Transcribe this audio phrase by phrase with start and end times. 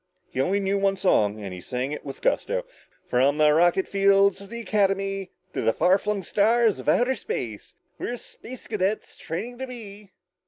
[0.31, 2.65] He only knew one song and he sang it with gusto.
[3.05, 7.75] "From the rocket fields of the Academy To the far flung stars of outer space,
[7.99, 10.09] We're Space Cadets training to be...."